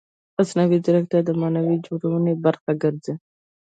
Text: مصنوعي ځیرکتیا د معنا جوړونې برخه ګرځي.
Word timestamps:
مصنوعي 0.37 0.77
ځیرکتیا 0.85 1.19
د 1.25 1.29
معنا 1.39 1.61
جوړونې 1.85 2.33
برخه 2.45 2.71
ګرځي. 2.81 3.13